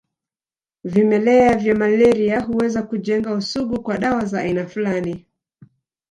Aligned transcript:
Vimelea 0.83 1.55
vya 1.57 1.75
malaria 1.75 2.39
huweza 2.41 2.81
hujenga 2.81 3.33
usugu 3.33 3.81
kwa 3.81 3.97
dawa 3.97 4.25
za 4.25 4.41
aina 4.41 4.67
fulani 4.67 5.25